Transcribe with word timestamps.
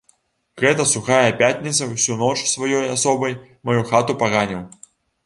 Гэта 0.61 0.85
сухая 0.91 1.31
пятніца 1.41 1.87
ўсю 1.89 2.17
ноч 2.21 2.37
сваёй 2.53 2.89
асобай 2.95 3.37
маю 3.71 3.81
хату 3.91 4.17
паганіў. 4.25 4.65